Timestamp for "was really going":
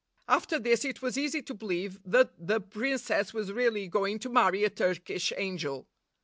3.35-4.17